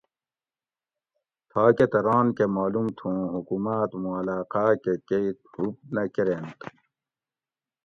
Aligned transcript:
تھاکہ 1.49 1.85
تہ 1.91 1.99
ران 2.07 2.27
کہ 2.37 2.45
معلوم 2.55 2.87
تھو 2.97 3.05
اوں 3.13 3.27
حکوماۤت 3.33 3.91
مُوں 4.01 4.15
علاقاۤ 4.21 4.73
کہ 4.83 4.93
کئی 5.07 5.27
ہُوب 5.51 5.75
نہ 5.93 6.03
کۤرینت 6.13 6.59